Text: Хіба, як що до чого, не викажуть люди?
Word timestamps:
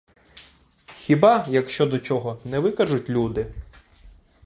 Хіба, 0.93 1.45
як 1.49 1.69
що 1.69 1.85
до 1.85 1.99
чого, 1.99 2.39
не 2.45 2.59
викажуть 2.59 3.09
люди? 3.09 3.53